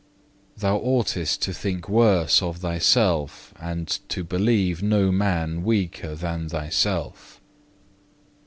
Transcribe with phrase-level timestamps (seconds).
[0.57, 7.39] Thou oughtest to think worse of thyself, and to believe no man weaker than thyself.